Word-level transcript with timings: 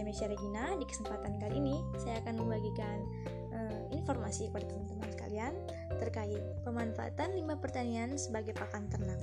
saya 0.00 0.08
Mesya 0.08 0.32
Regina. 0.32 0.64
Di 0.80 0.88
kesempatan 0.88 1.36
kali 1.36 1.60
ini, 1.60 1.76
saya 2.00 2.24
akan 2.24 2.40
membagikan 2.40 3.04
uh, 3.52 3.84
informasi 3.92 4.48
kepada 4.48 4.72
teman-teman 4.72 5.12
sekalian 5.12 5.52
terkait 6.00 6.40
pemanfaatan 6.64 7.36
limbah 7.36 7.60
pertanian 7.60 8.16
sebagai 8.16 8.56
pakan 8.56 8.88
ternak. 8.88 9.20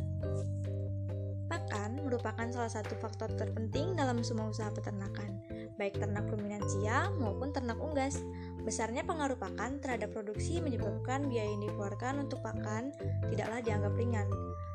Pakan 1.50 2.06
merupakan 2.06 2.46
salah 2.54 2.70
satu 2.70 2.94
faktor 3.02 3.34
terpenting 3.34 3.98
dalam 3.98 4.22
semua 4.22 4.54
usaha 4.54 4.70
peternakan, 4.70 5.42
baik 5.82 5.98
ternak 5.98 6.30
ruminansia 6.30 7.10
maupun 7.18 7.50
ternak 7.50 7.82
unggas. 7.82 8.22
Besarnya 8.68 9.08
pengaruh 9.08 9.40
pakan 9.40 9.80
terhadap 9.80 10.12
produksi 10.12 10.60
menyebabkan 10.60 11.32
biaya 11.32 11.56
yang 11.56 11.72
dikeluarkan 11.72 12.28
untuk 12.28 12.44
pakan 12.44 12.92
tidaklah 13.32 13.64
dianggap 13.64 13.96
ringan 13.96 14.28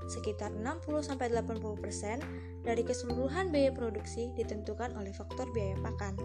sekitar 0.08 0.48
60-80% 0.64 2.64
dari 2.64 2.82
keseluruhan 2.88 3.52
biaya 3.52 3.68
produksi 3.68 4.32
ditentukan 4.32 4.96
oleh 4.96 5.12
faktor 5.12 5.44
biaya 5.52 5.76
pakan. 5.84 6.16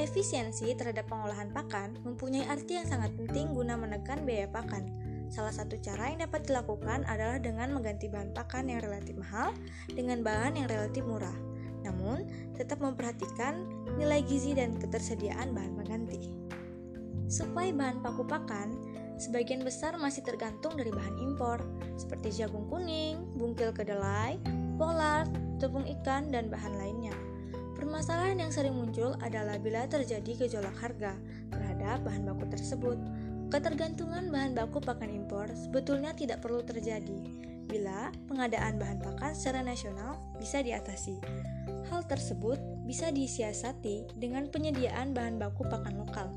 Efisiensi 0.00 0.72
terhadap 0.72 1.04
pengolahan 1.06 1.52
pakan 1.52 2.00
mempunyai 2.08 2.48
arti 2.48 2.80
yang 2.80 2.88
sangat 2.88 3.12
penting 3.20 3.52
guna 3.52 3.76
menekan 3.76 4.24
biaya 4.24 4.48
pakan. 4.48 4.88
Salah 5.28 5.52
satu 5.52 5.76
cara 5.84 6.08
yang 6.08 6.24
dapat 6.24 6.48
dilakukan 6.48 7.04
adalah 7.04 7.36
dengan 7.36 7.76
mengganti 7.76 8.08
bahan 8.08 8.32
pakan 8.32 8.72
yang 8.72 8.80
relatif 8.80 9.12
mahal 9.20 9.52
dengan 9.92 10.24
bahan 10.24 10.56
yang 10.56 10.72
relatif 10.72 11.04
murah. 11.04 11.36
Namun, 11.84 12.24
tetap 12.56 12.80
memperhatikan 12.80 13.60
nilai 14.00 14.24
gizi 14.24 14.56
dan 14.56 14.80
ketersediaan 14.80 15.52
bahan 15.52 15.76
pengganti. 15.76 16.32
Suplai 17.34 17.74
bahan 17.74 17.98
paku 17.98 18.22
pakan 18.22 18.78
sebagian 19.18 19.66
besar 19.66 19.98
masih 19.98 20.22
tergantung 20.22 20.78
dari 20.78 20.94
bahan 20.94 21.18
impor, 21.18 21.58
seperti 21.98 22.30
jagung 22.30 22.70
kuning, 22.70 23.26
bungkil 23.34 23.74
kedelai, 23.74 24.38
polar, 24.78 25.26
tepung 25.58 25.82
ikan, 25.98 26.30
dan 26.30 26.46
bahan 26.46 26.78
lainnya. 26.78 27.10
Permasalahan 27.74 28.38
yang 28.38 28.54
sering 28.54 28.78
muncul 28.78 29.18
adalah 29.18 29.58
bila 29.58 29.82
terjadi 29.90 30.46
gejolak 30.46 30.78
harga 30.78 31.18
terhadap 31.50 32.06
bahan 32.06 32.22
baku 32.22 32.46
tersebut. 32.54 33.02
Ketergantungan 33.50 34.30
bahan 34.30 34.54
baku 34.54 34.78
pakan 34.78 35.10
impor 35.10 35.50
sebetulnya 35.58 36.14
tidak 36.14 36.38
perlu 36.38 36.62
terjadi 36.62 37.18
bila 37.66 38.14
pengadaan 38.30 38.78
bahan 38.78 39.02
pakan 39.02 39.34
secara 39.34 39.66
nasional 39.66 40.22
bisa 40.38 40.62
diatasi. 40.62 41.18
Hal 41.90 42.06
tersebut 42.06 42.62
bisa 42.86 43.10
disiasati 43.10 44.14
dengan 44.22 44.46
penyediaan 44.46 45.10
bahan 45.10 45.42
baku 45.42 45.66
pakan 45.66 45.98
lokal 45.98 46.30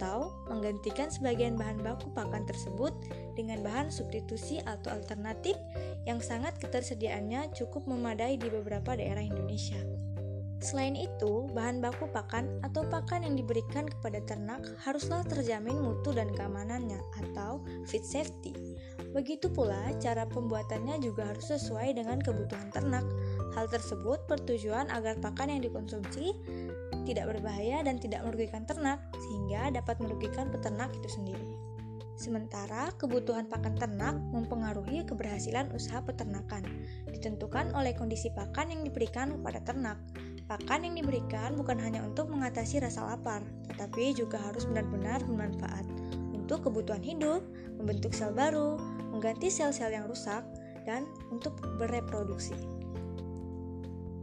atau 0.00 0.32
menggantikan 0.48 1.12
sebagian 1.12 1.60
bahan 1.60 1.84
baku 1.84 2.08
pakan 2.16 2.48
tersebut 2.48 2.96
dengan 3.36 3.60
bahan 3.60 3.92
substitusi 3.92 4.64
atau 4.64 4.96
alternatif 4.96 5.60
yang 6.08 6.24
sangat 6.24 6.56
ketersediaannya 6.56 7.52
cukup 7.52 7.84
memadai 7.84 8.40
di 8.40 8.48
beberapa 8.48 8.96
daerah 8.96 9.20
Indonesia. 9.20 9.76
Selain 10.60 10.92
itu, 10.92 11.48
bahan 11.56 11.80
baku 11.80 12.08
pakan 12.12 12.60
atau 12.60 12.84
pakan 12.84 13.24
yang 13.24 13.32
diberikan 13.32 13.88
kepada 13.88 14.20
ternak 14.24 14.60
haruslah 14.84 15.24
terjamin 15.24 15.76
mutu 15.76 16.12
dan 16.12 16.28
keamanannya 16.36 17.00
atau 17.16 17.64
feed 17.88 18.04
safety. 18.04 18.52
Begitu 19.16 19.48
pula 19.48 19.88
cara 20.04 20.28
pembuatannya 20.28 21.00
juga 21.00 21.32
harus 21.32 21.48
sesuai 21.48 21.96
dengan 21.96 22.20
kebutuhan 22.20 22.68
ternak. 22.76 23.04
Hal 23.56 23.72
tersebut 23.72 24.20
bertujuan 24.28 24.92
agar 24.92 25.16
pakan 25.24 25.48
yang 25.56 25.64
dikonsumsi 25.64 26.36
tidak 27.04 27.36
berbahaya 27.36 27.82
dan 27.82 27.96
tidak 27.96 28.22
merugikan 28.26 28.66
ternak, 28.66 29.00
sehingga 29.16 29.74
dapat 29.82 29.98
merugikan 30.02 30.48
peternak 30.48 30.90
itu 30.96 31.08
sendiri. 31.08 31.70
Sementara 32.20 32.92
kebutuhan 33.00 33.48
pakan 33.48 33.80
ternak 33.80 34.12
mempengaruhi 34.28 35.08
keberhasilan 35.08 35.72
usaha 35.72 36.04
peternakan, 36.04 36.68
ditentukan 37.08 37.72
oleh 37.72 37.96
kondisi 37.96 38.28
pakan 38.36 38.76
yang 38.76 38.84
diberikan 38.84 39.40
kepada 39.40 39.64
ternak. 39.64 39.96
Pakan 40.44 40.84
yang 40.84 41.00
diberikan 41.00 41.56
bukan 41.56 41.80
hanya 41.80 42.04
untuk 42.04 42.28
mengatasi 42.28 42.84
rasa 42.84 43.08
lapar, 43.08 43.40
tetapi 43.72 44.12
juga 44.12 44.36
harus 44.36 44.68
benar-benar 44.68 45.24
bermanfaat 45.24 45.88
untuk 46.36 46.66
kebutuhan 46.66 47.00
hidup, 47.00 47.40
membentuk 47.78 48.12
sel 48.12 48.34
baru, 48.34 48.74
mengganti 49.14 49.48
sel-sel 49.48 49.94
yang 49.94 50.04
rusak, 50.10 50.42
dan 50.82 51.06
untuk 51.30 51.54
bereproduksi. 51.78 52.79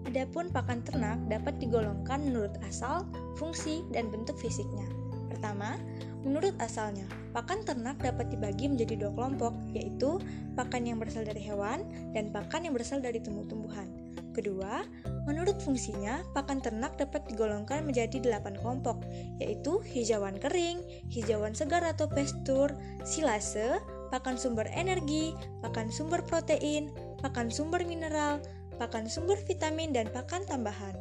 Adapun 0.08 0.48
pakan 0.56 0.80
ternak 0.88 1.20
dapat 1.28 1.60
digolongkan 1.60 2.24
menurut 2.24 2.56
asal, 2.64 3.04
fungsi, 3.36 3.84
dan 3.92 4.08
bentuk 4.08 4.40
fisiknya. 4.40 4.88
Pertama, 5.28 5.76
menurut 6.24 6.56
asalnya, 6.64 7.04
pakan 7.36 7.68
ternak 7.68 8.00
dapat 8.00 8.32
dibagi 8.32 8.72
menjadi 8.72 8.96
dua 8.96 9.12
kelompok, 9.12 9.52
yaitu 9.76 10.24
pakan 10.56 10.88
yang 10.88 10.98
berasal 10.98 11.28
dari 11.28 11.44
hewan 11.44 11.84
dan 12.16 12.32
pakan 12.32 12.64
yang 12.64 12.74
berasal 12.74 13.04
dari 13.04 13.20
tumbuh-tumbuhan. 13.20 13.92
Kedua, 14.32 14.88
menurut 15.28 15.60
fungsinya, 15.60 16.24
pakan 16.32 16.64
ternak 16.64 16.96
dapat 16.96 17.28
digolongkan 17.28 17.84
menjadi 17.84 18.24
delapan 18.24 18.56
kelompok, 18.56 19.04
yaitu 19.44 19.84
hijauan 19.92 20.40
kering, 20.40 20.80
hijauan 21.12 21.52
segar 21.52 21.84
atau 21.84 22.08
pastur, 22.08 22.72
silase, 23.04 23.82
pakan 24.14 24.40
sumber 24.40 24.72
energi, 24.72 25.36
pakan 25.60 25.92
sumber 25.92 26.24
protein, 26.24 26.94
pakan 27.20 27.52
sumber 27.52 27.84
mineral, 27.84 28.40
pakan 28.78 29.10
sumber 29.10 29.38
vitamin, 29.46 29.94
dan 29.94 30.10
pakan 30.14 30.46
tambahan. 30.46 30.94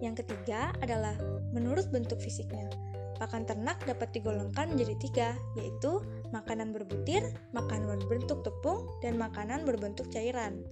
Yang 0.00 0.24
ketiga 0.24 0.72
adalah 0.84 1.16
menurut 1.50 1.88
bentuk 1.90 2.20
fisiknya. 2.20 2.68
Pakan 3.16 3.46
ternak 3.46 3.78
dapat 3.86 4.10
digolongkan 4.12 4.74
menjadi 4.74 4.94
tiga, 4.98 5.28
yaitu 5.54 6.02
makanan 6.34 6.74
berbutir, 6.74 7.22
makanan 7.54 8.00
berbentuk 8.04 8.42
tepung, 8.42 8.84
dan 9.00 9.16
makanan 9.16 9.62
berbentuk 9.62 10.10
cairan. 10.10 10.66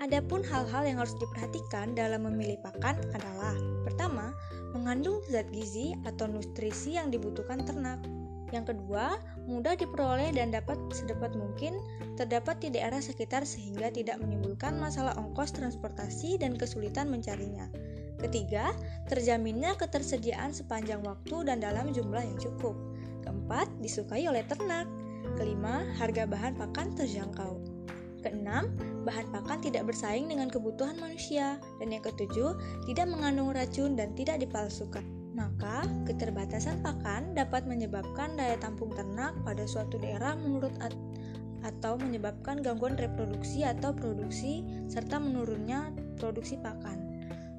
Adapun 0.00 0.42
hal-hal 0.42 0.82
yang 0.88 0.98
harus 0.98 1.14
diperhatikan 1.20 1.94
dalam 1.94 2.26
memilih 2.26 2.58
pakan 2.64 2.98
adalah 3.12 3.54
Pertama, 3.82 4.30
mengandung 4.72 5.20
zat 5.28 5.50
gizi 5.50 5.92
atau 6.06 6.30
nutrisi 6.30 6.96
yang 6.96 7.10
dibutuhkan 7.10 7.66
ternak. 7.66 7.98
Yang 8.52 8.76
kedua, 8.76 9.16
mudah 9.48 9.74
diperoleh 9.74 10.36
dan 10.36 10.52
dapat 10.52 10.76
sedapat 10.92 11.32
mungkin 11.32 11.80
terdapat 12.20 12.60
di 12.60 12.68
daerah 12.68 13.00
sekitar 13.00 13.48
sehingga 13.48 13.88
tidak 13.88 14.20
menimbulkan 14.20 14.76
masalah 14.76 15.16
ongkos 15.16 15.56
transportasi 15.56 16.36
dan 16.36 16.60
kesulitan 16.60 17.08
mencarinya. 17.08 17.72
Ketiga, 18.20 18.76
terjaminnya 19.08 19.74
ketersediaan 19.80 20.52
sepanjang 20.52 21.00
waktu 21.02 21.48
dan 21.48 21.58
dalam 21.64 21.90
jumlah 21.90 22.22
yang 22.22 22.38
cukup. 22.38 22.76
Keempat, 23.24 23.66
disukai 23.80 24.28
oleh 24.28 24.44
ternak. 24.46 24.86
Kelima, 25.40 25.88
harga 25.96 26.28
bahan 26.28 26.54
pakan 26.54 26.92
terjangkau. 26.92 27.56
Keenam, 28.22 28.70
bahan 29.02 29.32
pakan 29.34 29.58
tidak 29.64 29.90
bersaing 29.90 30.30
dengan 30.30 30.46
kebutuhan 30.46 30.94
manusia. 31.00 31.58
Dan 31.82 31.90
yang 31.90 32.04
ketujuh, 32.04 32.54
tidak 32.86 33.10
mengandung 33.10 33.50
racun 33.50 33.98
dan 33.98 34.14
tidak 34.14 34.38
dipalsukan. 34.44 35.21
Maka, 35.32 35.88
keterbatasan 36.04 36.84
pakan 36.84 37.32
dapat 37.32 37.64
menyebabkan 37.64 38.36
daya 38.36 38.60
tampung 38.60 38.92
ternak 38.92 39.32
pada 39.48 39.64
suatu 39.64 39.96
daerah 39.96 40.36
menurut 40.36 40.72
at 40.84 40.92
atau 41.62 41.94
menyebabkan 41.94 42.58
gangguan 42.58 42.98
reproduksi 42.98 43.62
atau 43.62 43.94
produksi 43.94 44.66
serta 44.90 45.22
menurunnya 45.22 45.94
produksi 46.18 46.58
pakan. 46.58 46.98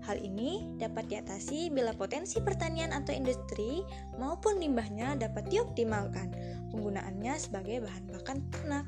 Hal 0.04 0.20
ini 0.20 0.68
dapat 0.76 1.08
diatasi 1.08 1.72
bila 1.72 1.96
potensi 1.96 2.44
pertanian 2.44 2.92
atau 2.92 3.16
industri 3.16 3.88
maupun 4.20 4.60
limbahnya 4.60 5.16
dapat 5.16 5.48
dioptimalkan 5.48 6.36
penggunaannya 6.76 7.34
sebagai 7.40 7.88
bahan 7.88 8.04
pakan 8.12 8.38
ternak. 8.52 8.86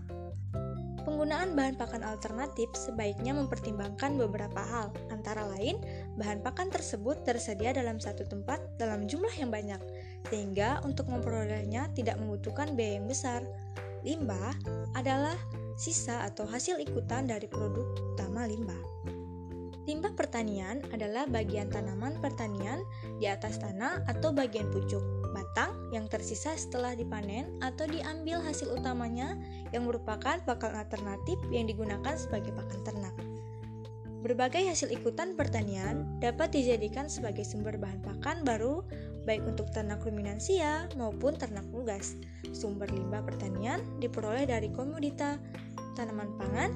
Penggunaan 1.08 1.54
bahan 1.56 1.78
pakan 1.78 2.02
alternatif 2.02 2.68
sebaiknya 2.74 3.32
mempertimbangkan 3.32 4.18
beberapa 4.18 4.58
hal, 4.58 4.90
antara 5.14 5.46
lain 5.54 5.78
bahan 6.16 6.40
pakan 6.44 6.72
tersebut 6.72 7.24
tersedia 7.28 7.76
dalam 7.76 8.00
satu 8.00 8.24
tempat 8.24 8.60
dalam 8.80 9.08
jumlah 9.08 9.32
yang 9.36 9.52
banyak, 9.52 9.80
sehingga 10.32 10.80
untuk 10.88 11.12
memperolehnya 11.12 11.92
tidak 11.96 12.20
membutuhkan 12.20 12.74
biaya 12.74 13.00
yang 13.00 13.08
besar. 13.08 13.42
Limbah 14.06 14.54
adalah 14.96 15.36
sisa 15.76 16.24
atau 16.24 16.48
hasil 16.48 16.80
ikutan 16.80 17.28
dari 17.28 17.50
produk 17.52 17.86
utama 18.16 18.48
limbah. 18.48 18.80
Limbah 19.86 20.18
pertanian 20.18 20.82
adalah 20.90 21.30
bagian 21.30 21.70
tanaman 21.70 22.18
pertanian 22.18 22.82
di 23.22 23.30
atas 23.30 23.62
tanah 23.62 24.02
atau 24.10 24.34
bagian 24.34 24.66
pucuk 24.74 25.04
batang 25.30 25.78
yang 25.94 26.10
tersisa 26.10 26.58
setelah 26.58 26.98
dipanen 26.98 27.60
atau 27.62 27.86
diambil 27.86 28.42
hasil 28.42 28.72
utamanya 28.72 29.38
yang 29.76 29.86
merupakan 29.86 30.42
pakan 30.42 30.74
alternatif 30.80 31.38
yang 31.54 31.70
digunakan 31.70 32.16
sebagai 32.18 32.56
pakan 32.56 32.82
ternak. 32.82 33.35
Berbagai 34.26 34.66
hasil 34.66 34.90
ikutan 34.90 35.38
pertanian 35.38 36.02
dapat 36.18 36.50
dijadikan 36.50 37.06
sebagai 37.06 37.46
sumber 37.46 37.78
bahan 37.78 38.02
pakan 38.02 38.42
baru 38.42 38.82
baik 39.30 39.46
untuk 39.46 39.70
ternak 39.70 40.02
ruminansia 40.02 40.90
maupun 40.98 41.38
ternak 41.38 41.62
unggas. 41.70 42.18
Sumber 42.50 42.90
limbah 42.90 43.22
pertanian 43.22 43.86
diperoleh 44.02 44.50
dari 44.50 44.74
komodita 44.74 45.38
tanaman 45.94 46.34
pangan 46.42 46.74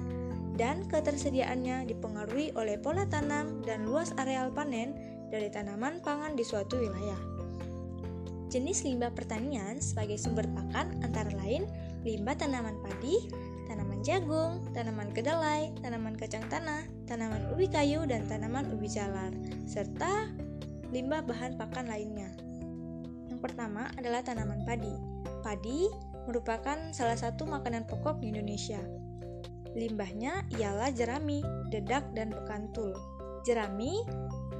dan 0.62 0.86
ketersediaannya 0.94 1.90
dipengaruhi 1.90 2.54
oleh 2.54 2.78
pola 2.78 3.10
tanam 3.10 3.66
dan 3.66 3.82
luas 3.82 4.14
areal 4.22 4.54
panen 4.54 4.94
dari 5.34 5.50
tanaman 5.50 6.06
pangan 6.06 6.38
di 6.38 6.46
suatu 6.46 6.78
wilayah. 6.78 7.18
Jenis 8.54 8.86
limbah 8.86 9.10
pertanian 9.10 9.82
sebagai 9.82 10.22
sumber 10.22 10.46
pakan 10.54 11.02
antara 11.02 11.34
lain 11.42 11.66
limbah 12.06 12.38
tanaman 12.38 12.78
padi, 12.86 13.26
tanaman 13.70 14.02
jagung, 14.02 14.66
tanaman 14.74 15.14
kedelai, 15.14 15.70
tanaman 15.86 16.18
kacang 16.18 16.42
tanah, 16.50 16.90
tanaman 17.06 17.46
ubi 17.54 17.70
kayu, 17.70 18.02
dan 18.10 18.26
tanaman 18.26 18.66
ubi 18.74 18.90
jalar, 18.90 19.30
serta 19.70 20.34
limbah 20.90 21.22
bahan 21.22 21.54
pakan 21.54 21.86
lainnya. 21.86 22.34
Yang 23.30 23.40
pertama 23.46 23.94
adalah 23.94 24.26
tanaman 24.26 24.66
padi. 24.66 24.92
Padi 25.46 25.86
merupakan 26.26 26.90
salah 26.92 27.16
satu 27.16 27.46
makanan 27.46 27.86
pokok 27.86 28.18
di 28.18 28.34
Indonesia. 28.34 28.82
Limbahnya 29.78 30.50
ialah 30.58 30.90
jerami, 30.90 31.46
dedak, 31.70 32.10
dan 32.18 32.34
bekantul. 32.34 32.98
Jerami 33.48 34.04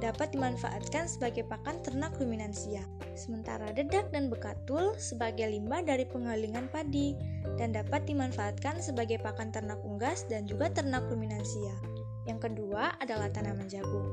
dapat 0.00 0.32
dimanfaatkan 0.32 1.04
sebagai 1.04 1.44
pakan 1.44 1.84
ternak 1.84 2.16
ruminansia, 2.16 2.80
sementara 3.12 3.68
dedak 3.76 4.08
dan 4.08 4.32
bekatul 4.32 4.96
sebagai 4.96 5.44
limbah 5.52 5.84
dari 5.84 6.08
pengalingan 6.08 6.72
padi 6.72 7.12
dan 7.60 7.76
dapat 7.76 8.08
dimanfaatkan 8.08 8.80
sebagai 8.80 9.20
pakan 9.20 9.52
ternak 9.52 9.76
unggas 9.84 10.24
dan 10.32 10.48
juga 10.48 10.72
ternak 10.72 11.04
ruminansia. 11.12 11.76
Yang 12.24 12.48
kedua 12.48 12.96
adalah 12.96 13.28
tanaman 13.28 13.68
jagung. 13.68 14.08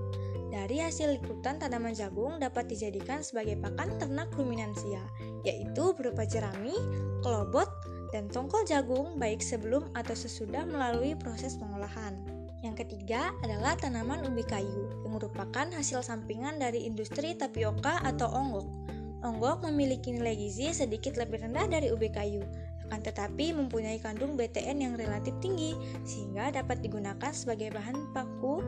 Dari 0.47 0.79
hasil 0.79 1.19
liputan 1.19 1.59
tanaman 1.59 1.91
jagung 1.91 2.39
dapat 2.39 2.71
dijadikan 2.71 3.23
sebagai 3.23 3.59
pakan 3.59 3.99
ternak 3.99 4.31
ruminansia, 4.35 5.03
yaitu 5.43 5.91
berupa 5.95 6.23
jerami, 6.23 6.75
kelobot, 7.23 7.67
dan 8.15 8.31
tongkol 8.31 8.63
jagung 8.63 9.19
baik 9.19 9.43
sebelum 9.43 9.91
atau 9.95 10.15
sesudah 10.15 10.63
melalui 10.63 11.15
proses 11.19 11.59
pengolahan. 11.59 12.36
Yang 12.67 12.83
ketiga 12.83 13.31
adalah 13.39 13.79
tanaman 13.79 14.27
ubi 14.27 14.43
kayu, 14.43 14.91
yang 15.07 15.15
merupakan 15.15 15.71
hasil 15.71 16.03
sampingan 16.03 16.59
dari 16.59 16.83
industri 16.83 17.31
tapioka 17.31 18.03
atau 18.03 18.27
onggok. 18.27 18.67
Onggok 19.23 19.71
memiliki 19.71 20.11
nilai 20.11 20.35
gizi 20.35 20.75
sedikit 20.75 21.15
lebih 21.15 21.47
rendah 21.47 21.63
dari 21.71 21.95
ubi 21.95 22.11
kayu, 22.11 22.43
akan 22.87 23.03
tetapi 23.03 23.51
mempunyai 23.51 23.99
kandung 23.99 24.39
BTN 24.39 24.79
yang 24.79 24.93
relatif 24.95 25.35
tinggi 25.43 25.75
sehingga 26.07 26.55
dapat 26.55 26.79
digunakan 26.79 27.35
sebagai 27.35 27.75
bahan 27.75 28.15
baku 28.15 28.63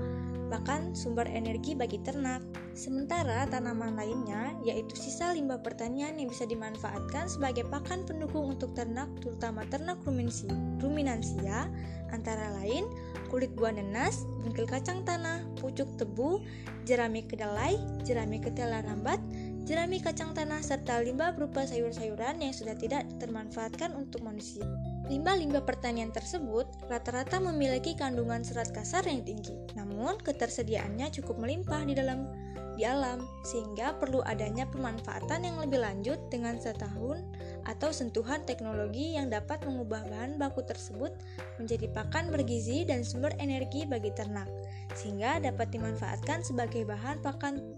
bahkan 0.49 0.91
sumber 0.97 1.29
energi 1.29 1.77
bagi 1.77 2.01
ternak. 2.03 2.41
Sementara 2.73 3.45
tanaman 3.47 3.95
lainnya 3.95 4.51
yaitu 4.65 4.97
sisa 4.97 5.31
limbah 5.31 5.61
pertanian 5.63 6.17
yang 6.19 6.27
bisa 6.27 6.43
dimanfaatkan 6.43 7.29
sebagai 7.29 7.63
pakan 7.69 8.03
pendukung 8.03 8.57
untuk 8.57 8.75
ternak 8.75 9.07
terutama 9.23 9.63
ternak 9.69 10.01
ruminansia 10.03 11.69
antara 12.09 12.49
lain 12.59 12.89
kulit 13.29 13.53
buah 13.53 13.71
nenas, 13.77 14.25
bungkil 14.41 14.65
kacang 14.65 15.05
tanah, 15.05 15.45
pucuk 15.61 15.85
tebu, 16.01 16.41
jerami 16.89 17.21
kedelai, 17.29 17.77
jerami 18.01 18.41
ketela 18.41 18.81
rambat, 18.81 19.21
jerami 19.69 20.01
kacang 20.01 20.33
tanah, 20.33 20.65
serta 20.65 20.97
limbah 20.97 21.37
berupa 21.37 21.61
sayur-sayuran 21.61 22.41
yang 22.41 22.49
sudah 22.49 22.73
tidak 22.73 23.05
termanfaatkan 23.21 23.93
untuk 23.93 24.25
manusia. 24.25 24.65
Limbah-limbah 25.05 25.61
pertanian 25.61 26.09
tersebut 26.09 26.65
rata-rata 26.89 27.37
memiliki 27.37 27.93
kandungan 27.93 28.41
serat 28.41 28.73
kasar 28.73 29.05
yang 29.05 29.21
tinggi, 29.21 29.53
namun 29.77 30.17
ketersediaannya 30.25 31.13
cukup 31.21 31.37
melimpah 31.37 31.85
di 31.85 31.93
dalam 31.93 32.25
di 32.73 32.81
alam, 32.81 33.21
sehingga 33.45 33.93
perlu 34.01 34.25
adanya 34.25 34.65
pemanfaatan 34.65 35.45
yang 35.45 35.61
lebih 35.61 35.85
lanjut 35.85 36.17
dengan 36.33 36.57
setahun 36.57 37.21
atau 37.65 37.91
sentuhan 37.91 38.43
teknologi 38.47 39.17
yang 39.17 39.27
dapat 39.27 39.63
mengubah 39.65 40.05
bahan 40.07 40.39
baku 40.39 40.63
tersebut 40.63 41.11
menjadi 41.57 41.91
pakan 41.91 42.31
bergizi 42.31 42.87
dan 42.87 43.03
sumber 43.03 43.35
energi 43.41 43.83
bagi 43.83 44.13
ternak, 44.15 44.47
sehingga 44.95 45.41
dapat 45.41 45.73
dimanfaatkan 45.73 46.45
sebagai 46.45 46.87
bahan 46.87 47.19
pakan 47.19 47.75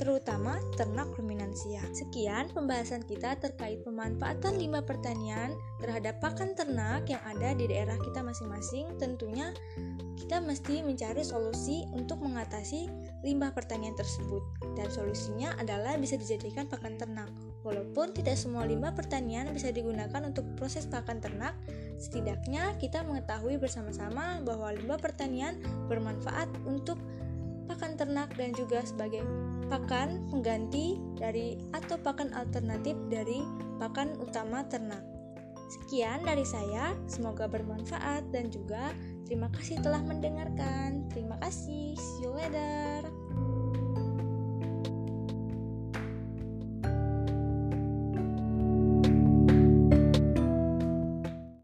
terutama 0.00 0.58
ternak 0.74 1.10
ruminansia. 1.14 1.84
Sekian 1.92 2.48
pembahasan 2.50 3.04
kita 3.04 3.36
terkait 3.38 3.84
pemanfaatan 3.84 4.56
limbah 4.56 4.82
pertanian 4.82 5.52
terhadap 5.78 6.18
pakan 6.18 6.56
ternak 6.56 7.06
yang 7.06 7.22
ada 7.28 7.52
di 7.54 7.68
daerah 7.68 7.98
kita 8.00 8.24
masing-masing. 8.24 8.96
Tentunya 8.96 9.52
kita 10.16 10.40
mesti 10.40 10.80
mencari 10.80 11.22
solusi 11.22 11.84
untuk 11.92 12.22
mengatasi 12.24 12.88
limbah 13.22 13.52
pertanian 13.52 13.94
tersebut 13.94 14.42
dan 14.74 14.88
solusinya 14.88 15.54
adalah 15.60 15.94
bisa 16.00 16.16
dijadikan 16.16 16.66
pakan 16.66 16.96
ternak. 16.96 17.28
Walaupun 17.62 18.10
tidak 18.10 18.34
semua 18.34 18.66
limbah 18.66 18.90
pertanian 18.90 19.46
bisa 19.54 19.70
digunakan 19.70 20.18
untuk 20.26 20.42
proses 20.58 20.82
pakan 20.90 21.22
ternak, 21.22 21.54
setidaknya 21.94 22.74
kita 22.82 23.06
mengetahui 23.06 23.54
bersama-sama 23.62 24.42
bahwa 24.42 24.74
limbah 24.74 24.98
pertanian 24.98 25.62
bermanfaat 25.86 26.50
untuk 26.66 26.98
pakan 27.70 27.94
ternak 27.94 28.34
dan 28.34 28.50
juga 28.58 28.82
sebagai 28.82 29.22
pakan 29.70 30.26
pengganti 30.28 30.98
dari 31.16 31.56
atau 31.70 31.96
pakan 32.02 32.34
alternatif 32.34 32.98
dari 33.06 33.40
pakan 33.78 34.18
utama 34.18 34.66
ternak. 34.66 35.00
Sekian 35.72 36.20
dari 36.26 36.44
saya, 36.44 36.92
semoga 37.08 37.48
bermanfaat 37.48 38.28
dan 38.28 38.52
juga 38.52 38.92
terima 39.24 39.48
kasih 39.56 39.80
telah 39.80 40.04
mendengarkan. 40.04 41.08
Terima 41.08 41.40
kasih, 41.40 41.96
see 41.96 42.20
you 42.20 42.34
later. 42.36 43.08